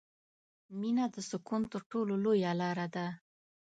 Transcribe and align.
•مینه 0.79 1.05
د 1.15 1.17
سکون 1.29 1.61
تر 1.71 1.81
ټولو 1.91 2.13
لویه 2.23 2.51
لاره 2.61 2.87
ده. 2.95 3.07